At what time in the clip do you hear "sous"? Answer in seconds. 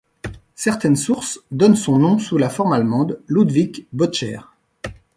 2.17-2.39